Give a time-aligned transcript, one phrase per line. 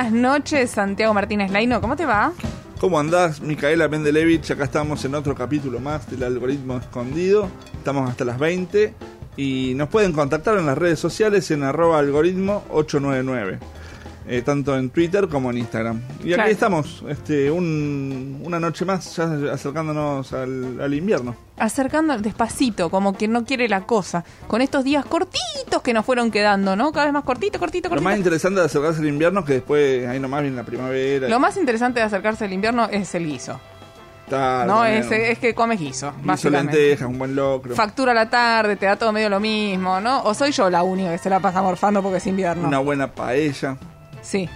[0.00, 1.78] Buenas noches, Santiago Martínez Laino.
[1.82, 2.32] ¿Cómo te va?
[2.80, 4.50] ¿Cómo andás, Micaela Mendelevich?
[4.50, 7.50] Acá estamos en otro capítulo más del algoritmo escondido.
[7.74, 8.94] Estamos hasta las 20
[9.36, 13.58] y nos pueden contactar en las redes sociales en arroba algoritmo 899.
[14.32, 16.00] Eh, tanto en Twitter como en Instagram.
[16.22, 21.34] Y aquí estamos, este, un- una noche más, ya acercándonos al, al invierno.
[21.58, 24.24] Acercando despacito, como que no quiere la cosa.
[24.46, 26.92] Con estos días cortitos que nos fueron quedando, ¿no?
[26.92, 28.18] Cada vez más cortito, cortito, Lo más cortito.
[28.18, 31.28] interesante de acercarse al invierno es que después ahí nomás viene la primavera.
[31.28, 33.60] Lo más interesante de acercarse al invierno es el guiso.
[34.26, 37.74] Está, No, es, es que comes guiso, Guiso, lentejas, un buen locro.
[37.74, 40.22] Factura a la tarde, te da todo medio lo mismo, ¿no?
[40.22, 42.68] O soy yo la única que se la pasa morfando porque es invierno.
[42.68, 43.76] Una buena paella.
[44.22, 44.48] Sí.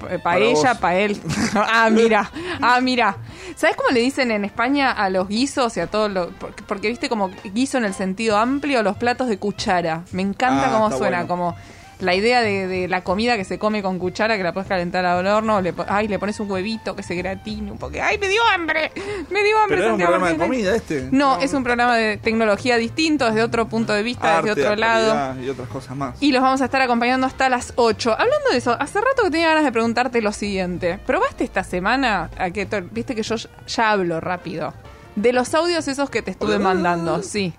[0.00, 0.78] Pa- Para Paella, vos.
[0.80, 1.20] pael.
[1.54, 2.30] ah, mira.
[2.60, 3.16] Ah, mira.
[3.54, 6.30] ¿Sabes cómo le dicen en España a los guisos y a todo lo.
[6.30, 10.02] Porque, porque, viste como guiso en el sentido amplio, los platos de cuchara.
[10.12, 11.28] Me encanta Ah, cómo suena, bueno.
[11.28, 11.56] como
[12.00, 15.04] la idea de, de la comida que se come con cuchara, que la puedes calentar
[15.04, 15.60] al horno.
[15.60, 17.94] Le, ay, le pones un huevito que se gratine un poco.
[18.02, 18.90] ¡Ay, me dio hambre!
[19.30, 21.08] Me dio hambre, Pero es un programa de comida este.
[21.12, 24.76] No, es un programa de tecnología distinto, desde otro punto de vista, Arte, desde otro
[24.76, 25.40] lado.
[25.40, 26.20] Y otras cosas más.
[26.20, 28.12] Y los vamos a estar acompañando hasta las 8.
[28.12, 30.98] Hablando de eso, hace rato que tenía ganas de preguntarte lo siguiente.
[31.06, 34.74] ¿Probaste esta semana a que te- viste que yo ya hablo rápido?
[35.14, 37.52] De los audios esos que te estuve mandando, sí.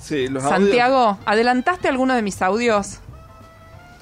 [0.00, 2.98] Sí, los audios, Santiago, ¿adelantaste alguno de mis audios?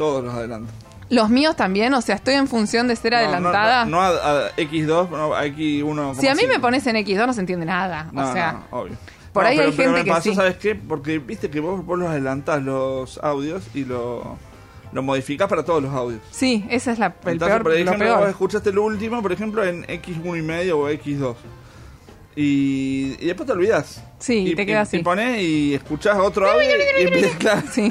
[0.01, 0.73] Todos los adelanto.
[1.11, 3.85] Los míos también, o sea, estoy en función de ser No, adelantada.
[3.85, 6.15] No, no, no a, a X2, no, a X1.
[6.19, 8.09] si a mí me pones en X2 no se entiende nada.
[8.13, 8.97] No, o sea, obvio.
[9.33, 10.35] por ahí pero- hay pero gente me que pasó, sí.
[10.35, 10.75] ¿sabes qué?
[10.77, 14.37] Porque viste que vos, vos los adelantás los audios y lo,
[14.93, 16.23] lo modificás para todos los audios.
[16.31, 18.19] Sí, esa es la, el Entonces, peor, por lo ejemplo, peor.
[18.21, 21.35] vos escuchaste lo último, por ejemplo, en X1 y medio o X2.
[22.37, 24.03] Y, y después te olvidás.
[24.21, 24.99] Sí, y, te queda así.
[24.99, 27.89] Y ponés y escuchás otro audio y empiezas, claro, Sí.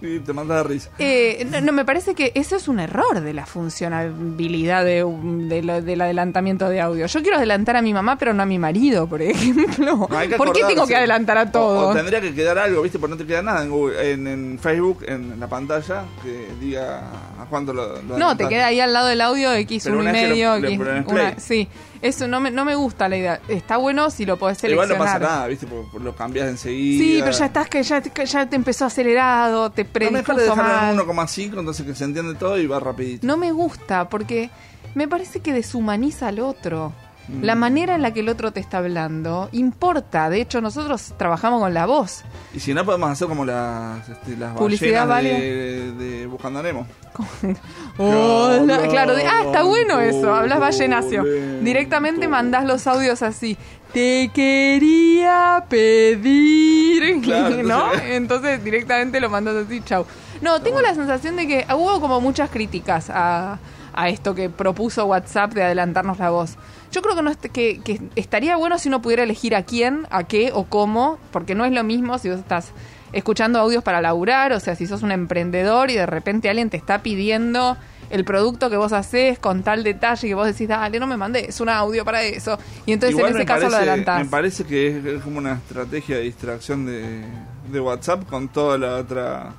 [0.00, 0.90] y te mandas de risa.
[0.98, 5.04] Eh, no, no, me parece que eso es un error de la funcionalidad de,
[5.48, 7.06] de lo- del adelantamiento de audio.
[7.06, 10.06] Yo quiero adelantar a mi mamá, pero no a mi marido, por ejemplo.
[10.08, 11.96] No, hay que ¿Por qué tengo que adelantar a O- O, todos?
[11.96, 12.98] tendría que quedar algo, ¿viste?
[12.98, 16.98] Porque no te queda nada en, Google- en, en Facebook, en la pantalla, que diga
[17.40, 20.04] a cuánto lo, lo No, te queda ahí al lado del audio X1 Pero y
[20.06, 20.56] lo- medio.
[20.56, 21.68] X- una- sí,
[22.02, 23.40] eso no me, no me gusta la idea.
[23.48, 24.98] Está bueno si lo podés Igual seleccionar.
[24.98, 25.55] no pasa nada, ¿viste?
[25.64, 27.02] Porque lo cambias enseguida.
[27.02, 30.22] Sí, pero ya estás que ya, te- ya te empezó acelerado, te No, mejor de
[30.24, 30.90] predispuso dejarlo mal.
[30.90, 33.26] en 1,5, entonces que se entiende todo y va rapidito.
[33.26, 34.50] No me gusta porque
[34.94, 36.92] me parece que deshumaniza al otro.
[37.28, 37.42] Mm.
[37.42, 40.30] La manera en la que el otro te está hablando importa.
[40.30, 42.22] De hecho, nosotros trabajamos con la voz.
[42.54, 46.86] Y si no, podemos hacer como las, este, las Publicidad ballenas de, de Buscando Nemo.
[47.96, 50.34] Claro, de- ah, está bueno eso.
[50.34, 51.24] Hablas ballenacio.
[51.62, 53.56] Directamente mandás los audios así.
[53.96, 56.76] Te quería pedir.
[57.22, 57.92] Claro, ¿No?
[57.94, 60.04] entonces- directamente lo mandas así, chau.
[60.42, 63.58] No, tengo la sensación de que hubo como muchas críticas a,
[63.94, 66.56] a esto que propuso WhatsApp de adelantarnos la voz.
[66.92, 70.06] Yo creo que, no est- que, que estaría bueno si uno pudiera elegir a quién,
[70.10, 72.72] a qué o cómo, porque no es lo mismo si vos estás
[73.14, 76.76] escuchando audios para laburar, o sea, si sos un emprendedor y de repente alguien te
[76.76, 77.78] está pidiendo
[78.10, 81.60] el producto que vos haces con tal detalle que vos decís, dale, no me mandes
[81.60, 82.58] un audio para eso.
[82.86, 84.24] Y entonces Igual en ese caso lo adelantás.
[84.24, 87.24] Me parece que es, es como una estrategia de distracción de,
[87.70, 89.52] de WhatsApp con toda la otra...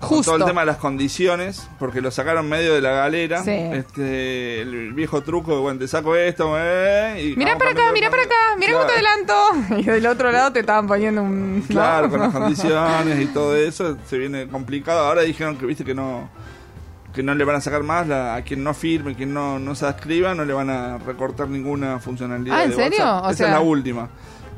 [0.00, 0.30] Con Justo.
[0.30, 3.42] todo el tema de las condiciones, porque lo sacaron medio de la galera.
[3.42, 3.50] Sí.
[3.50, 8.08] Este, el viejo truco de, bueno, te saco esto, eh, y vamos para acá, mira
[8.08, 8.74] para acá, Claro.
[8.74, 9.34] cómo te adelanto.
[9.80, 11.58] Y del otro lado te estaban poniendo un...
[11.58, 11.66] ¿no?
[11.66, 15.00] Claro, con las condiciones y todo eso se viene complicado.
[15.00, 16.28] Ahora dijeron que viste que no
[17.18, 19.74] que no le van a sacar más la- a quien no firme, quien no, no
[19.74, 22.56] se adscriba, no le van a recortar ninguna funcionalidad.
[22.56, 22.98] Ah, ¿en de serio?
[23.00, 23.24] WhatsApp.
[23.24, 24.08] O Esa sea- es la última.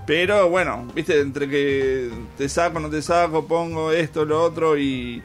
[0.06, 5.22] Pero bueno, viste, entre que te saco, no te saco, pongo esto, lo otro y.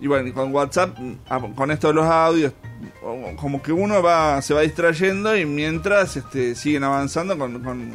[0.00, 0.96] Y bueno, con WhatsApp,
[1.28, 2.52] ah, con esto de los audios,
[3.36, 7.90] como que uno va se va distrayendo y mientras este, siguen avanzando con, con,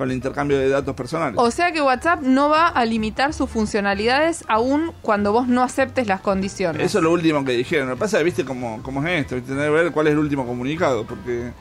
[0.00, 1.34] con el intercambio de datos personales.
[1.36, 6.06] O sea que WhatsApp no va a limitar sus funcionalidades aún cuando vos no aceptes
[6.06, 6.82] las condiciones.
[6.82, 7.90] Eso es lo último que dijeron.
[7.90, 9.42] Lo que pasa es, viste, cómo, cómo es esto.
[9.42, 11.04] Tener que ver cuál es el último comunicado.
[11.04, 11.52] Porque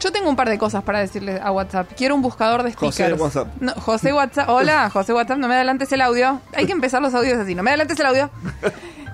[0.00, 1.92] Yo tengo un par de cosas para decirle a WhatsApp.
[1.96, 3.20] Quiero un buscador de José stickers.
[3.20, 3.46] WhatsApp.
[3.60, 4.48] No, José WhatsApp.
[4.48, 6.40] Hola, José WhatsApp, no me adelantes el audio.
[6.56, 7.54] Hay que empezar los audios así.
[7.54, 8.30] No me adelantes el audio.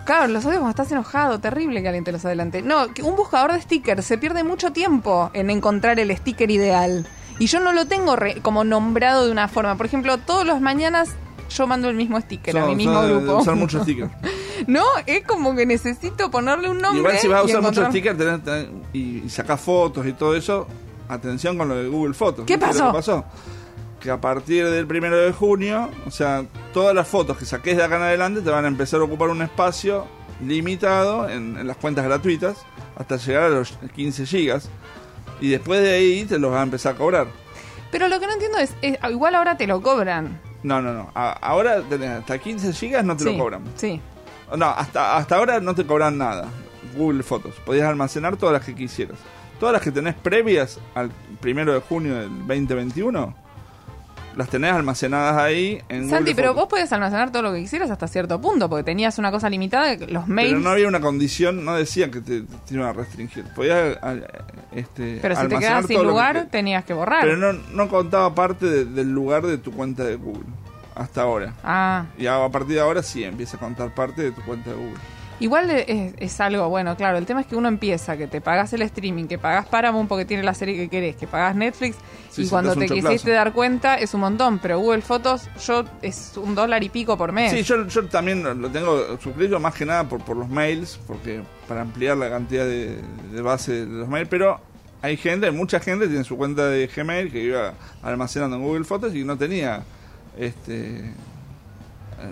[0.07, 2.63] Claro, los odio cuando estás enojado, terrible que alguien te los adelante.
[2.63, 7.07] No, un buscador de stickers se pierde mucho tiempo en encontrar el sticker ideal.
[7.39, 9.77] Y yo no lo tengo re- como nombrado de una forma.
[9.77, 11.11] Por ejemplo, todas las mañanas
[11.51, 13.37] yo mando el mismo sticker a mi mismo grupo.
[13.39, 14.11] usar muchos stickers.
[14.67, 17.01] no, es como que necesito ponerle un nombre.
[17.01, 20.13] Igual si vas a usar muchos encontrar- stickers tenés- tenés- y, y sacás fotos y
[20.13, 20.67] todo eso,
[21.09, 22.47] atención con lo de Google Fotos.
[22.47, 22.87] ¿Qué ¿Viste pasó?
[22.89, 23.25] que pasó?
[24.01, 27.85] Que a partir del primero de junio, o sea, todas las fotos que saques de
[27.85, 30.07] acá en adelante te van a empezar a ocupar un espacio
[30.45, 32.57] limitado en, en las cuentas gratuitas
[32.97, 34.69] hasta llegar a los 15 gigas.
[35.41, 37.27] Y después de ahí te los van a empezar a cobrar.
[37.91, 40.41] Pero lo que no entiendo es, es- igual ahora te lo cobran.
[40.63, 41.11] No, no, no.
[41.15, 43.63] A- ahora tenés hasta 15 gigas no te sí, lo cobran.
[43.77, 44.01] Sí.
[44.57, 46.49] No, hasta, hasta ahora no te cobran nada.
[46.97, 47.55] Google Fotos.
[47.65, 49.19] Podías almacenar todas las que quisieras.
[49.61, 51.11] Todas las que tenés previas al
[51.41, 53.35] primero de junio del 2021,
[54.37, 56.63] las tenés almacenadas ahí en Santi, Google pero Fotos.
[56.63, 59.97] vos podías almacenar todo lo que quisieras hasta cierto punto, porque tenías una cosa limitada,
[60.09, 60.51] los mails.
[60.53, 63.45] Pero no había una condición, no decían que te, te iban a restringir.
[63.55, 64.27] Podías al-
[64.73, 67.23] este, Pero si te quedabas sin que lugar, te- tenías que borrar.
[67.23, 70.45] Pero no, no contaba parte de- del lugar de tu cuenta de Google.
[70.95, 71.53] Hasta ahora.
[71.63, 74.77] Ah, Y a partir de ahora sí empieza a contar parte de tu cuenta de
[74.77, 74.95] Google.
[75.41, 78.73] Igual es, es algo, bueno, claro, el tema es que uno empieza, que te pagas
[78.73, 81.97] el streaming, que pagas Paramount porque tiene la serie que querés, que pagas Netflix,
[82.31, 85.85] Sí, y sí, cuando te quisiste dar cuenta es un montón, pero Google Fotos yo
[86.03, 87.51] es un dólar y pico por mes.
[87.53, 90.99] Sí, yo, yo también lo- lo tengo suscrito más que nada por, por los mails,
[91.07, 92.99] porque para ampliar la cantidad de,
[93.33, 94.61] de base de los mails, pero
[95.03, 97.73] hay gente, mucha gente tiene su cuenta de Gmail que iba
[98.03, 99.83] almacenando en Google Fotos y no tenía,
[100.39, 101.13] este,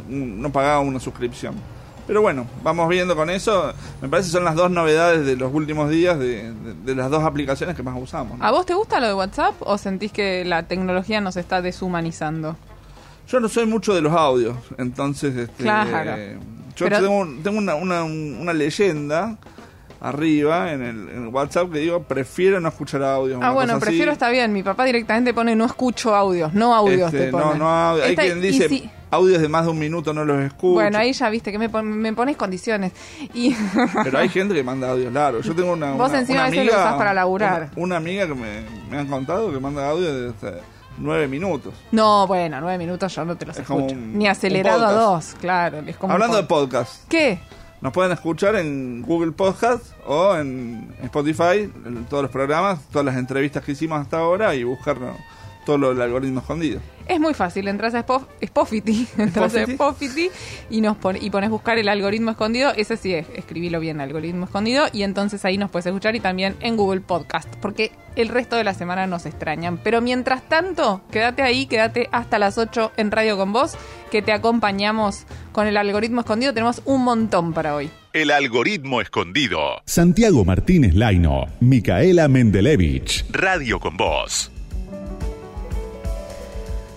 [0.08, 1.54] un- no pagaba una suscripción.
[2.06, 3.72] Pero bueno, vamos viendo con eso.
[4.02, 7.10] Me parece que son las dos novedades de los últimos días de, de- de las
[7.10, 8.38] dos aplicaciones que más usamos.
[8.38, 8.44] ¿no?
[8.44, 12.56] ¿A vos te gusta lo de WhatsApp o sentís que la tecnología nos está deshumanizando?
[13.26, 16.14] Yo no soy mucho de los audios, entonces este, Claro.
[16.76, 19.38] yo Pero- tengo, tengo una, una, una leyenda
[20.00, 23.40] arriba en el, en el WhatsApp que digo, prefiero no escuchar audios.
[23.42, 24.16] Ah, bueno, prefiero así.
[24.16, 24.52] está bien.
[24.52, 27.44] Mi papá directamente pone no escucho audios, no audios Este, te pone.
[27.46, 28.04] no, no audio.
[28.04, 30.74] Hay quien dice si- audios de más de un minuto no los escucho.
[30.74, 32.92] Bueno, ahí ya viste que me, pon- me pones condiciones.
[33.32, 33.54] Y
[34.04, 35.44] Pero hay gente que manda audios largos.
[35.46, 35.92] Yo tengo una.
[35.92, 37.70] Vos una- encima una a veces lo amiga, usás para laburar.
[37.76, 40.60] Una, una amiga que me, me han contado que manda audios de hasta
[40.98, 41.74] nueve minutos.
[41.90, 43.94] no, bueno, nueve minutos yo no te los Es escucho.
[43.94, 45.78] un- Ni acelerado a dos, claro.
[45.86, 47.08] Es como un Hablando de pod- podcast.
[47.08, 47.38] ¿Qué?
[47.80, 53.16] Nos pueden escuchar en Google Podcast o en Spotify, en todos los programas, todas las
[53.16, 55.16] entrevistas que hicimos hasta ahora y buscar ¿no?
[55.64, 56.80] Todo lo del algoritmo escondido.
[57.06, 59.66] Es muy fácil, entras a Spof- Spotify, entras a
[60.70, 64.46] y nos pon- y pones buscar el algoritmo escondido, ese sí es, escribilo bien, algoritmo
[64.46, 68.56] escondido, y entonces ahí nos puedes escuchar y también en Google Podcast, porque el resto
[68.56, 69.76] de la semana nos extrañan.
[69.76, 73.76] Pero mientras tanto, quédate ahí, quédate hasta las 8 en Radio con vos,
[74.10, 77.90] que te acompañamos con el algoritmo escondido, tenemos un montón para hoy.
[78.14, 79.58] El algoritmo escondido.
[79.84, 83.26] Santiago Martínez Laino, Micaela Mendelevich.
[83.30, 84.50] Radio con vos.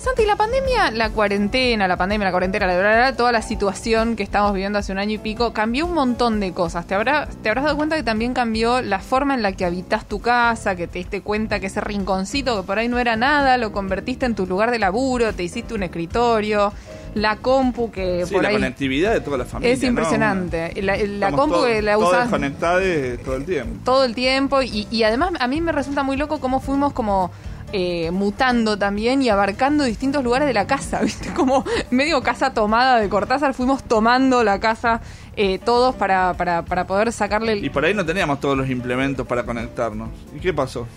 [0.08, 4.16] Santi, la pandemia, la cuarentena, la pandemia, la cuarentena, la, la, la, toda la situación
[4.16, 6.88] que estamos viviendo hace un año y pico, cambió un montón de cosas.
[6.88, 10.08] Te, habrá, te habrás dado cuenta que también cambió la forma en la que habitas
[10.08, 13.58] tu casa, que te diste cuenta que ese rinconcito que por ahí no era nada,
[13.58, 16.72] lo convertiste en tu lugar de laburo, te hiciste un escritorio,
[17.14, 18.56] la compu que Sí, por la ahí...
[18.56, 19.74] conectividad de toda la familia.
[19.74, 19.88] Es ¿no?
[19.88, 20.82] impresionante.
[20.82, 23.80] La, compu que la usas todo el tiempo.
[23.84, 27.30] todo el tiempo y, y además a mí me resulta muy loco cómo fuimos como
[27.74, 31.34] eh, mutando también y abarcando distintos lugares de la casa, ¿viste?
[31.34, 35.02] Como medio casa tomada de Cortázar, fuimos tomando la casa
[35.36, 37.54] eh, todos para, para, para poder sacarle...
[37.54, 40.10] el- Y por ahí no teníamos todos los implementos para conectarnos.
[40.36, 40.88] ¿Y qué pasó?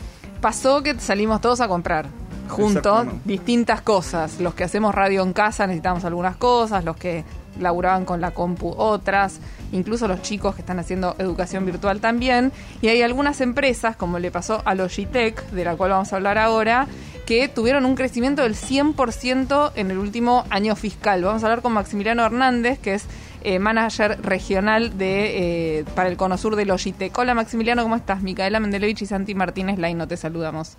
[0.40, 2.06] Pasó que salimos todos a comprar
[2.48, 4.40] juntos distintas cosas.
[4.40, 7.24] Los que hacemos radio en casa necesitamos algunas cosas, los que
[7.58, 9.40] laburaban con la compu otras,
[9.72, 12.52] incluso los chicos que están haciendo educación virtual también.
[12.82, 16.38] Y hay algunas empresas, como le pasó a Logitech, de la cual vamos a hablar
[16.38, 16.86] ahora,
[17.26, 21.22] que tuvieron un crecimiento del 100% en el último año fiscal.
[21.22, 23.06] Vamos a hablar con Maximiliano Hernández, que es
[23.42, 27.16] eh, manager regional de eh, para el Cono Sur de Logitech.
[27.16, 28.22] Hola Maximiliano, ¿cómo estás?
[28.22, 30.76] Micaela Mendelevich y Santi Martínez Laino, te saludamos.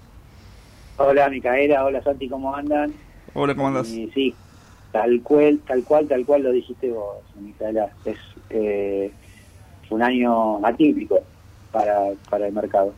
[0.97, 2.93] Hola Micaela, hola Santi, ¿cómo andan?
[3.33, 3.89] Hola, ¿cómo andás?
[3.89, 4.35] Y sí,
[4.91, 7.91] tal cual, tal cual, tal cual lo dijiste vos, Micaela.
[8.05, 8.17] Es
[8.49, 9.11] eh,
[9.89, 11.19] un año atípico
[11.71, 12.93] para, para el mercado.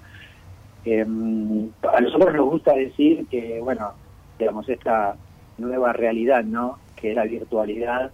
[0.86, 3.94] Eh, a nosotros nos gusta decir que, bueno,
[4.38, 5.16] digamos, esta
[5.58, 6.80] nueva realidad, ¿no?
[6.96, 8.12] Que es la virtualidad,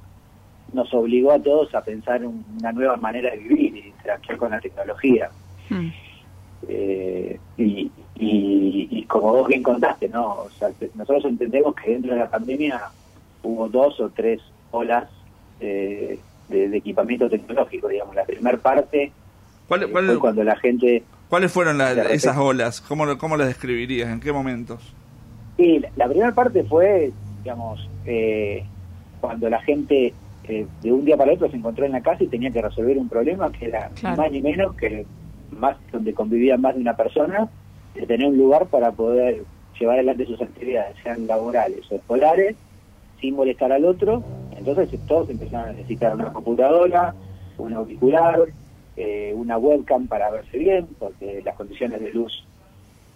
[0.73, 4.51] nos obligó a todos a pensar un- una nueva manera de vivir y interactuar con
[4.51, 5.31] la tecnología.
[5.69, 5.87] Mm.
[6.67, 10.41] Eh, y, y, y como vos bien contaste, ¿no?
[10.43, 12.81] O sea, nosotros entendemos que dentro de la pandemia
[13.43, 14.41] hubo dos o tres
[14.71, 15.09] olas
[15.59, 18.15] eh, de, de equipamiento tecnológico, digamos.
[18.15, 19.11] La primera parte
[19.67, 21.03] ¿Cuál- eh, cuál- fue cuando la gente...
[21.29, 22.81] ¿Cuáles fueron la- esas olas?
[22.81, 24.09] ¿Cómo, ¿Cómo las describirías?
[24.09, 24.81] ¿En qué momentos?
[25.57, 27.11] Sí, la, la primera parte fue,
[27.43, 28.63] digamos, eh,
[29.21, 30.13] cuando la gente
[30.45, 32.97] eh, de un día para otro se encontró en la casa y tenía que resolver
[32.97, 34.15] un problema que era Claro.
[34.15, 35.05] ni más ni menos que
[35.51, 37.47] más donde convivía más de una persona,
[37.93, 39.43] de tener un lugar para poder
[39.79, 42.55] llevar adelante sus actividades, sean laborales o escolares,
[43.19, 44.23] sin molestar al otro.
[44.57, 47.13] Entonces todos empezaron a necesitar una computadora,
[47.57, 48.39] un auricular,
[48.97, 52.45] eh, una webcam para verse bien, porque las condiciones de luz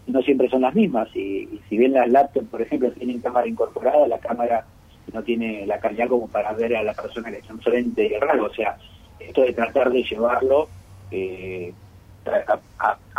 [0.07, 1.09] no siempre son las mismas.
[1.15, 4.65] Y, y si bien las laptops, por ejemplo, tienen cámara incorporada, la cámara
[5.11, 8.45] no tiene la calidad como para ver a la persona que está enfrente y raro.
[8.45, 8.77] O sea,
[9.19, 10.69] esto de tratar de llevarlo
[11.11, 11.73] eh,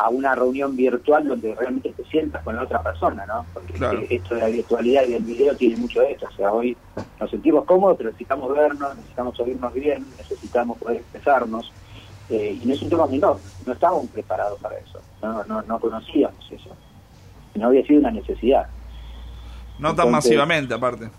[0.04, 3.46] a- una reunión virtual donde realmente te sientas con la otra persona, ¿no?
[3.54, 4.00] Porque Claro.
[4.08, 6.26] esto de la virtualidad y del video tiene mucho de esto.
[6.30, 6.76] O sea, hoy
[7.20, 11.72] nos sentimos cómodos, pero necesitamos vernos, necesitamos oírnos bien, necesitamos poder expresarnos.
[12.30, 15.78] Eh, y no es un tema menor, no estábamos preparados para eso, no, no, no
[15.78, 16.70] conocíamos eso.
[17.54, 18.66] No había sido una necesidad.
[19.78, 21.10] No tan masivamente, aparte.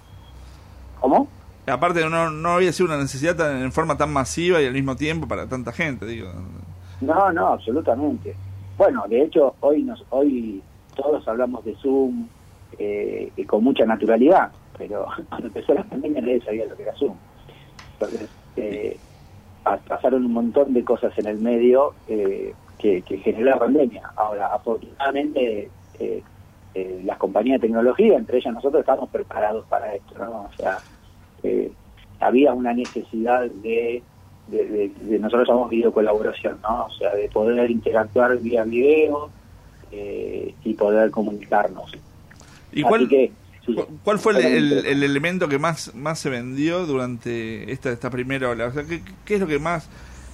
[0.99, 1.27] ¿Cómo?
[1.67, 4.95] Aparte, no, no había sido una necesidad tan- en forma tan masiva y al mismo
[4.95, 6.31] tiempo para tanta gente, digo.
[7.01, 8.35] No, no, absolutamente.
[8.77, 12.29] Bueno, de hecho, hoy nos, hoy todos hablamos de Zoom
[12.71, 17.19] eh, con mucha naturalidad, pero cuando empezó la pandemia nadie sabía lo que era Zoom.
[17.99, 19.01] Entonces, eh,
[19.63, 24.03] pa- pasaron un montón de cosas en el medio eh, que, que generó la pandemia.
[24.15, 26.23] Ahora, afortunadamente, eh,
[27.03, 30.43] las compañías de tecnología, entre ellas nosotros, estamos preparados para esto, ¿no?
[30.45, 30.83] O sea,
[32.19, 34.05] había una necesidad de,
[34.47, 36.85] de, de- de- nosotros llamamos videocolaboración, ¿no?
[36.85, 39.29] O sea, de poder interactuar vía video
[39.91, 41.91] eh, y poder comunicarnos.
[42.71, 43.31] ¿Y Así cuál, que,
[43.65, 43.73] sí.
[43.73, 48.49] cu- cuál fue el, el- elemento que más, más se vendió durante esta, esta primera
[48.49, 48.67] ola?
[48.67, 49.89] O sea, ¿qué, ¿qué es lo que más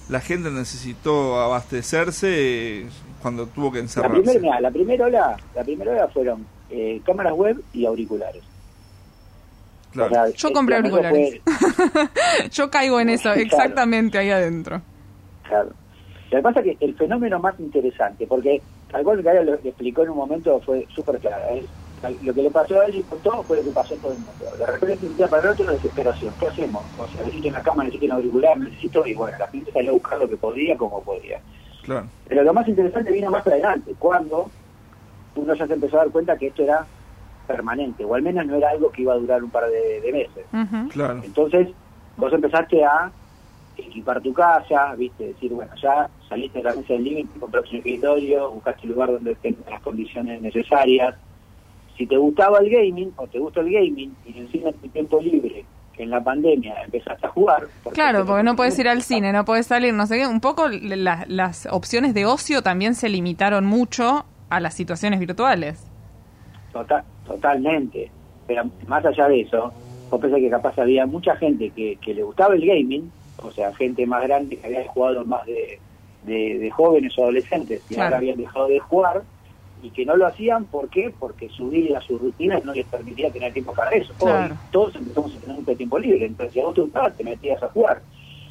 [0.08, 2.86] la gente necesitó abastecerse eh,
[3.22, 4.20] cuando tuvo que La encerrarse?
[4.20, 8.42] primera, mirá, la primera ola, la primera ola fueron eh, cámaras web y auriculares.
[9.92, 10.10] Claro.
[10.10, 11.40] O sea, Yo eh, compré la auriculares.
[12.52, 13.40] Yo caigo en eso, Claro.
[13.40, 14.80] exactamente ahí adentro.
[15.48, 15.70] Claro.
[16.30, 19.54] Lo que pasa es que el fenómeno más interesante, porque tal cual que Gaia lo
[19.54, 21.42] explicó en un momento fue súper claro.
[21.54, 21.66] es-
[22.22, 24.12] Lo que le pasó a él y con todo fue lo que pasó a todo
[24.12, 24.56] el mundo.
[24.58, 26.34] De repente, un día para el otro, desesperación.
[26.40, 26.82] ¿Qué hacemos?
[26.98, 29.06] O sea, necesito una cámara, necesito un auricular, necesito...
[29.06, 31.38] Y bueno, la gente salió a buscar lo que podía, como podía.
[31.84, 32.06] claro.
[32.28, 34.50] Pero lo más interesante vino más adelante, cuando
[35.36, 36.84] uno ya se empezó a dar cuenta que esto era
[37.46, 40.12] permanente, o al menos no era algo que iba a durar un par de, de
[40.12, 40.46] meses.
[40.92, 41.20] Claro.
[41.24, 41.68] Entonces,
[42.16, 43.10] vos empezaste a
[43.76, 47.76] equipar tu casa, viste, decir, bueno, ya saliste de la mesa del límite, compraste un
[47.78, 51.14] escritorio, buscaste un lugar donde tengas las condiciones necesarias.
[51.96, 55.20] Si te gustaba el gaming, o te gusta el gaming, y encima en tu tiempo
[55.20, 57.66] libre, que en la pandemia empezaste a jugar.
[57.92, 60.26] Claro, porque no puedes ir al cine, no puedes salir, no sé qué.
[60.26, 65.86] Un poco la- las opciones de ocio también se limitaron mucho a las situaciones virtuales.
[66.72, 68.10] Total, totalmente.
[68.46, 69.72] Pero más allá de eso,
[70.10, 73.74] vos pensás que capaz había mucha gente que, que le gustaba el gaming, o sea,
[73.74, 75.80] gente más grande que había jugado más de,
[76.22, 78.06] de, de jóvenes o adolescentes, que Claro.
[78.08, 79.22] ahora habían dejado de jugar
[79.82, 81.12] y que no lo hacían, ¿por qué?
[81.18, 84.14] Porque su vida, sus rutinas no les permitía tener tiempo para eso.
[84.14, 84.54] Claro.
[84.54, 87.24] Hoy todos empezamos a tener mucho tiempo libre, entonces si a vos te gustaba, te
[87.24, 88.02] metías a jugar.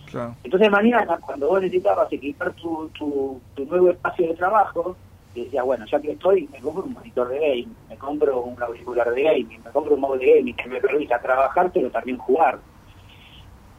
[0.06, 0.36] Claro.
[0.44, 4.98] Entonces mañana, cuando vos necesitabas equipar tu, tu, tu nuevo espacio de trabajo,
[5.34, 9.12] decías, bueno, ya que estoy, me compro un monitor de gaming, me compro un auricular
[9.12, 12.60] de gaming, me compro un modo de gaming que me permita trabajar, pero también jugar.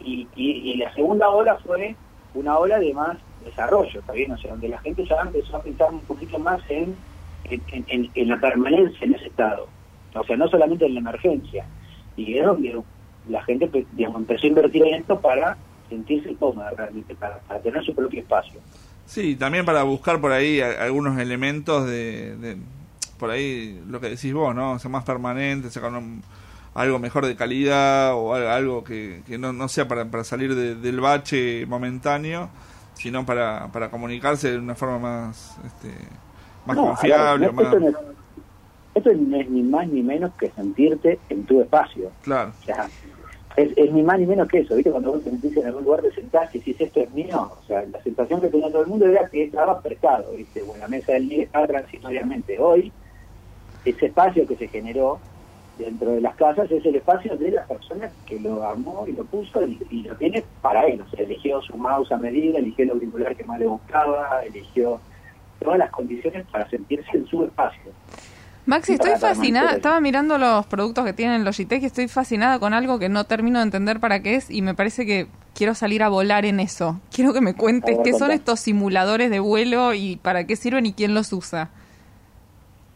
[0.00, 1.94] Y, y, y la segunda ola fue
[2.35, 4.32] una ola de más desarrollo, ¿está bien?
[4.32, 6.97] O sea, donde la gente ya empezó a pensar un poquito más en,
[7.44, 9.68] en, la permanencia en ese estado.
[10.14, 11.66] O sea, no solamente en la emergencia.
[12.16, 12.82] Y es donde
[13.28, 15.56] la gente digamos, empezó a invertir en esto para
[15.88, 18.61] sentirse cómoda realmente, para, para tener su propio espacio.
[19.12, 22.57] Sí, también para buscar por ahí algunos elementos de, de-
[23.19, 24.73] por ahí lo que decís vos, ¿no?
[24.73, 26.23] O sea, más permanente, sacar un-
[26.75, 30.54] algo mejor de calidad o al- algo que, que no, no sea para, para salir
[30.54, 32.49] de- del bache momentáneo,
[32.95, 35.88] sino para, para comunicarse de una forma más este,
[36.64, 37.75] más No, confiable, ver, no, más...
[37.75, 37.97] esto, no es,
[38.95, 42.11] esto no es ni más ni menos que sentirte en tu espacio.
[42.23, 42.88] Claro, O sea,
[43.56, 44.90] es, es ni más ni menos que eso, ¿viste?
[44.90, 47.66] Cuando vos te sentís en algún lugar de sentás y decís esto es mío, o
[47.66, 50.62] sea, la sensación que tenía todo el mundo era que estaba prestado, ¿viste?
[50.62, 52.59] O en la mesa del día estaba transitoriamente.
[52.59, 52.92] Hoy,
[53.85, 55.18] ese espacio que se generó
[55.78, 59.25] dentro de las casas es el espacio de la persona que lo armó y lo
[59.25, 61.00] puso y, y lo tiene para él.
[61.00, 65.00] O sea, eligió su mouse a medida, eligió el auricular que más le gustaba, eligió
[65.61, 67.92] todas las condiciones para sentirse en su espacio.
[68.64, 69.73] Maxi, estoy fascinada.
[69.73, 73.59] Estaba mirando los productos que tienen Logitech y estoy fascinada con algo que no termino
[73.59, 77.00] de entender para qué es y me parece que quiero salir a volar en eso.
[77.12, 80.87] Quiero que me cuentes ver, qué son estos simuladores de vuelo y para qué sirven
[80.87, 81.71] y quién los usa.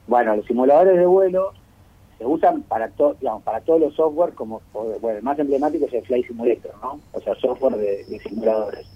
[0.07, 1.53] Bueno, los simuladores de vuelo
[2.17, 5.95] se usan para todo, digamos, para todos los software, como bueno, el más emblemático es
[5.95, 7.01] el Flight Simulator, ¿no?
[7.13, 8.87] O sea, software de, de simuladores.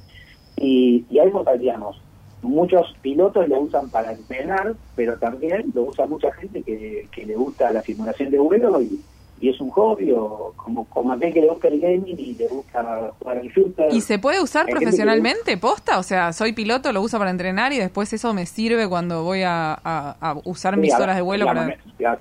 [0.56, 2.00] Y, y hay, digamos,
[2.42, 7.34] muchos pilotos lo usan para entrenar, pero también lo usa mucha gente que, que le
[7.36, 9.04] gusta la simulación de vuelo y,
[9.40, 12.46] y es un hobby, o como, como aquel que le gusta el gaming y le
[12.48, 13.92] gusta jugar al shooter.
[13.92, 15.98] ¿Y se puede usar Hay profesionalmente, posta?
[15.98, 19.42] O sea, soy piloto, lo uso para entrenar y después eso me sirve cuando voy
[19.42, 21.78] a, a- a usar Sí, mis a ver, horas de vuelo digamos, para...
[21.98, 22.20] ya,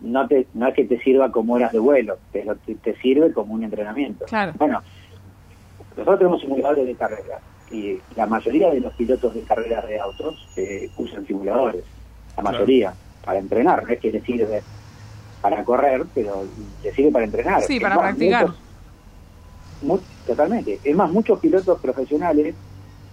[0.00, 3.32] no te no es que te sirva como horas de vuelo pero te, te sirve
[3.32, 4.52] como un entrenamiento Claro.
[4.58, 4.82] bueno
[5.96, 10.48] nosotros tenemos simuladores de carrera y la mayoría de los pilotos de carreras de autos
[10.56, 11.84] eh, usan simuladores
[12.36, 12.58] la Claro.
[12.58, 14.64] mayoría para entrenar no es que le sirve
[15.40, 16.44] para correr pero
[16.82, 18.42] le sirve para entrenar Sí, Es para más, practicar.
[18.46, 18.62] muchos-
[19.80, 22.56] mu- totalmente es más muchos pilotos profesionales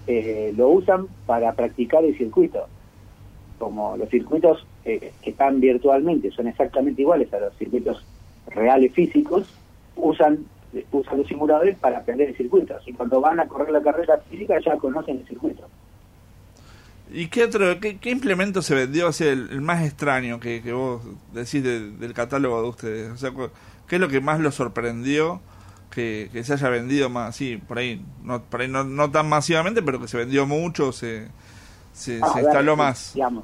[0.06, 2.68] eh, lo usan para practicar el circuito
[3.58, 8.06] como los circuitos eh, que están virtualmente son exactamente iguales a los circuitos
[8.48, 9.48] reales físicos,
[9.96, 10.46] usan,
[10.92, 12.76] usan los simuladores para aprender el circuito.
[12.86, 15.70] Y cuando van a correr la carrera física ya conocen el circuito.
[17.12, 20.72] ¿Y qué otro, qué, qué implemento se vendió así el, el más extraño que, que
[20.74, 21.02] vos
[21.34, 23.12] decís de- del catálogo de ustedes?
[23.12, 23.32] O sea,
[23.88, 25.42] ¿qué es lo que más los sorprendió
[25.92, 29.28] que, que se haya vendido más así, por ahí, no, por ahí no, no tan
[29.30, 31.28] masivamente, pero que se vendió mucho, se,
[31.94, 33.12] se, Ah, se a ver, instaló más?
[33.14, 33.44] Digamos,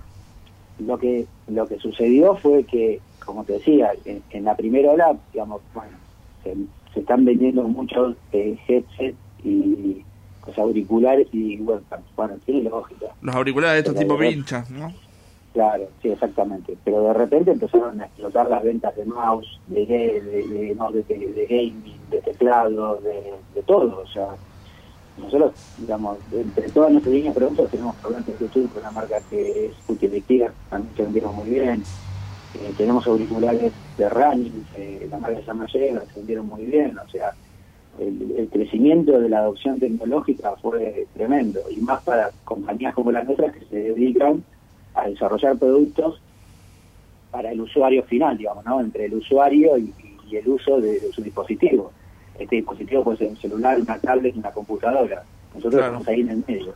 [0.79, 5.17] lo que lo que sucedió fue que, como te decía, en, en la primera ola,
[5.33, 5.97] digamos, bueno,
[6.43, 6.55] se,
[6.93, 10.03] se están vendiendo muchos eh, headsets y
[10.43, 11.81] pues, auriculares y bueno,
[12.15, 13.07] bueno, tiene lógica.
[13.21, 14.93] Los auriculares de estos Pero tipo vinchas, ¿no?
[15.53, 16.77] Claro, sí, exactamente.
[16.83, 21.47] Pero de repente empezaron a explotar las ventas de mouse, de, de, no, de- de-
[21.49, 24.01] gaming, de teclado, de, de todo.
[24.03, 24.27] O sea,
[25.17, 29.19] nosotros, digamos, entre todas nuestras líneas de productos tenemos programas de YouTube con una marca
[29.29, 31.83] que es Utilicía, también que vendieron muy bien.
[32.53, 35.39] Eh, tenemos auriculares de running, eh, la marca
[35.73, 36.97] Llega, se vendieron muy bien.
[36.97, 37.33] O sea,
[37.99, 41.61] el, el crecimiento de la adopción tecnológica fue tremendo.
[41.69, 44.43] Y más para compañías como las nuestras que se dedican
[44.95, 46.21] a desarrollar productos
[47.31, 48.79] para el usuario final, digamos, ¿no?
[48.81, 49.93] Entre el usuario y,
[50.27, 51.91] y el uso de, de su dispositivo.
[52.39, 55.23] Este dispositivo puede ser un celular, una tablet, una computadora.
[55.53, 55.85] Nosotros Claro.
[55.99, 56.73] estamos ahí en el medio.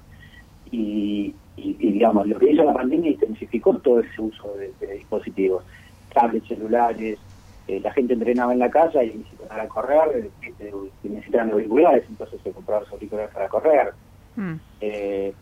[0.71, 1.33] Y,
[1.63, 5.63] y- y, digamos, lo que hizo la pandemia intensificó todo ese uso de, de dispositivos.
[6.13, 7.17] Tablets, celulares,
[7.67, 10.73] eh, la gente entrenaba en la casa y para correr eh,
[11.03, 13.93] necesitaban auriculares, entonces se compraban los auriculares para correr.
[14.35, 14.53] Mm.
[14.81, 15.33] Eh,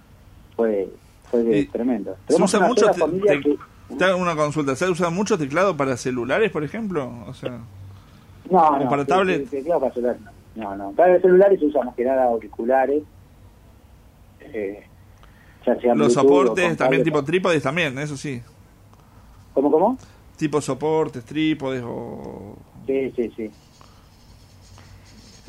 [0.55, 0.87] fue
[1.29, 2.13] fue Y tremendo.
[2.21, 3.57] ¿Se Tenemos usa una mucho familia que-
[4.15, 7.11] una consulta, ¿se usa mucho teclado para celulares, por ejemplo?
[7.27, 7.59] O sea,
[8.49, 9.49] No, no, para tablet?
[9.49, 10.31] te- teclado para celular, no.
[10.53, 10.91] No, no.
[10.91, 13.03] Para celulares se usan más que nada auriculares.
[14.41, 14.83] Eh,
[15.65, 18.41] ya los Bluetooth soportes también tipo trípodes también, eso sí.
[19.53, 19.97] ¿Cómo, cómo?
[20.37, 22.55] Tipo soportes, trípodes o...
[22.87, 23.51] Sí, sí, sí.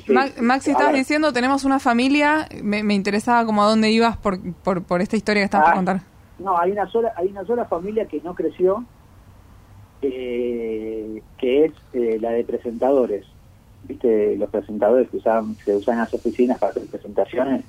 [0.06, 0.12] Sí.
[0.12, 4.38] Ma- Maxi, estabas diciendo, tenemos una familia, me, me interesaba como a dónde ibas por,
[4.54, 6.00] por, por esta historia que estabas por Ah, contar.
[6.40, 8.84] No, hay una sola, hay una sola familia que no creció,
[10.02, 13.26] eh, que es eh, la de presentadores.
[13.84, 14.36] ¿Viste?
[14.36, 17.64] Los presentadores que usaban, se usan en las oficinas para hacer presentaciones.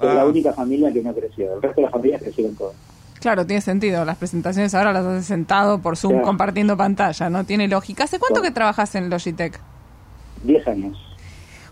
[0.00, 0.14] Es Ah.
[0.14, 1.54] la única familia que no creció.
[1.54, 2.74] El resto de las familias crecieron todas.
[3.20, 4.04] Claro, tiene sentido.
[4.04, 6.26] Las presentaciones ahora las haces sentado por Zoom Claro.
[6.26, 7.44] compartiendo pantalla, ¿no?
[7.44, 8.04] Tiene lógica.
[8.04, 8.48] ¿Hace cuánto Claro.
[8.48, 9.58] que trabajas en Logitech?
[10.44, 10.96] Diez años.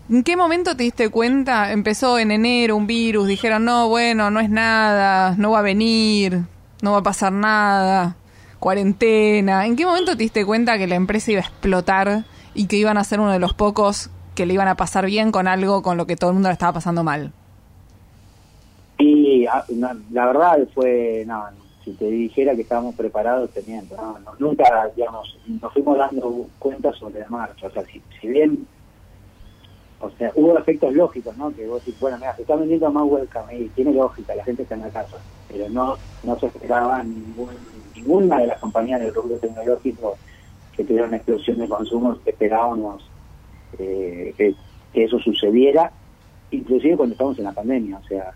[0.09, 1.71] ¿En qué momento te diste cuenta?
[1.71, 6.41] Empezó en enero un virus, dijeron, no, bueno, no es nada, no va a venir,
[6.81, 8.15] no va a pasar nada,
[8.59, 9.65] cuarentena.
[9.65, 12.97] ¿En qué momento te diste cuenta que la empresa iba a explotar y que iban
[12.97, 15.97] a ser uno de los pocos que le iban a pasar bien con algo con
[15.97, 17.31] lo que todo el mundo le estaba pasando mal?
[20.11, 21.45] La verdad fue, no,
[21.87, 23.95] si te dijera que estábamos preparados, te miento.
[23.95, 27.67] No, nunca, digamos, nos fuimos dando cuenta sobre la marcha.
[27.67, 28.67] O sea, si, si bien,
[30.01, 31.49] o sea, hubo efectos lógicos, ¿no?
[31.55, 34.63] Que vos decís, bueno, mira, se está vendiendo más webcam y tiene lógica, la gente
[34.63, 35.17] está en la casa.
[35.47, 37.51] Pero no, no se esperaba ningún,
[37.95, 40.17] ninguna de las compañías del rubro tecnológico
[40.75, 43.09] que tuvieran una explosión de consumo esperábamos
[43.79, 44.53] eh, que,
[44.93, 45.91] que eso sucediera,
[46.51, 47.97] inclusive cuando estamos en la pandemia.
[47.97, 48.33] O sea,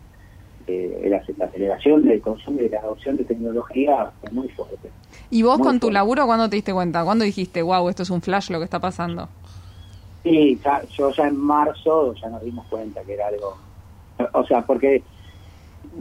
[0.68, 4.92] eh, la, la aceleración del consumo y la adopción de tecnología fue muy fuerte.
[5.30, 7.04] ¿Y vos Muy con tu laburo cuándo te diste cuenta?
[7.04, 9.30] ¿Cuándo dijiste, wow, esto es un flash lo que está pasando?
[10.24, 13.58] Sí, ya, yo ya en marzo ya nos dimos cuenta que era algo,
[14.34, 15.04] o sea, porque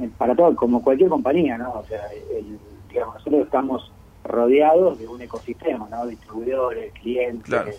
[0.01, 1.73] eh, para todo, como cualquier compañía, ¿no?
[1.73, 3.93] O sea, el- digamos, nosotros estamos
[4.25, 6.07] rodeados de un ecosistema, ¿no?
[6.07, 7.71] Distribuidores, clientes, Claro.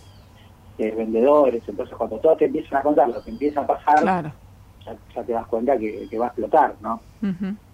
[0.79, 1.63] eh, vendedores.
[1.67, 4.33] Entonces, cuando todos te empiezan a contar lo que empieza a pasar, Claro.
[4.85, 7.01] Ya, ya te das cuenta que, que va a explotar, ¿no?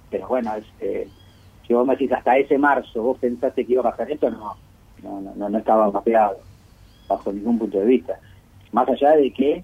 [0.10, 1.12] Pero bueno, este,
[1.66, 4.58] si vos me decís hasta ese marzo, vos pensaste que iba a pasar esto, no,
[5.04, 6.46] no, no, no, estaba mapeado,
[7.08, 8.20] bajo ningún punto de vista.
[8.72, 9.64] Más allá de que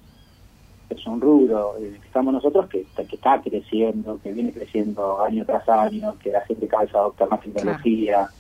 [0.90, 4.54] es un rubro en el que estamos nosotros que, está- que está creciendo, que viene
[4.54, 8.32] creciendo año tras año, que la gente cada vez adopta más tecnología.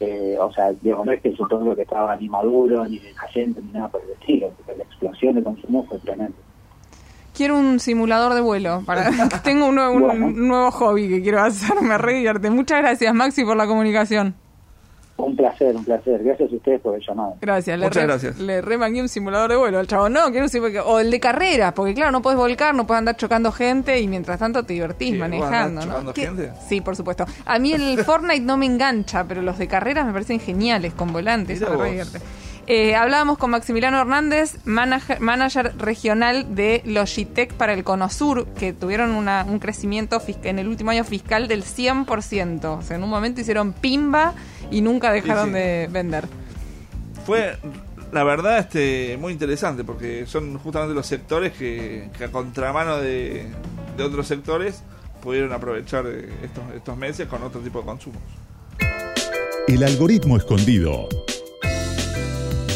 [0.00, 2.98] eh, o sea, digo, no es que es un rubro que estaba ni maduro, ni
[2.98, 6.36] decayente, ni nada por el estilo, porque la explosión de consumo fue tremenda.
[7.34, 8.82] Quiero un simulador de vuelo.
[8.86, 9.10] Para...
[9.42, 10.30] Tengo un, nuevo- un Bueno.
[10.30, 11.80] nuevo hobby que quiero hacer.
[11.82, 12.48] Me re divierte.
[12.50, 14.34] Muchas gracias, Maxi, por la comunicación.
[15.16, 16.22] Un placer, un placer.
[16.24, 17.36] Gracias a ustedes por el llamado.
[17.40, 17.78] Gracias.
[17.78, 18.38] Le Muchas re, gracias.
[18.40, 20.08] Le remangué un simulador de vuelo al chavo.
[20.08, 20.82] No, quiero un simulador.
[20.86, 24.08] O el de carrera, porque claro, no puedes volcar, no puedes andar chocando gente y
[24.08, 25.86] mientras tanto te divertís Sí, ¿vos manejando, ¿no?
[25.86, 26.22] chocando ¿Qué?
[26.26, 26.52] gente?
[26.68, 27.26] Sí, por supuesto.
[27.46, 31.12] A mí el Fortnite no me engancha, pero los de carreras me parecen geniales, con
[31.12, 31.60] volantes.
[32.66, 38.72] Eh, hablábamos con Maximiliano Hernández, manager, manager regional de Logitech para el Cono Sur, que
[38.72, 42.78] tuvieron una- un crecimiento en el último año fiscal del 100%.
[42.78, 44.34] O sea, en un momento hicieron pimba
[44.70, 45.52] y nunca dejaron sí.
[45.54, 46.26] de vender.
[47.26, 47.56] Fue,
[48.12, 53.46] la verdad, este muy interesante porque son justamente los sectores que, que a contramano de,
[53.96, 54.82] de otros sectores
[55.22, 58.22] pudieron aprovechar eh, estos, estos meses con otro tipo de consumos.
[59.68, 61.08] El algoritmo escondido.